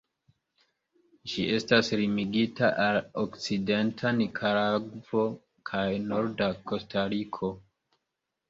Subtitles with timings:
[1.33, 5.27] Ĝi estas limigita al okcidenta Nikaragvo
[5.73, 7.53] kaj norda Kostariko.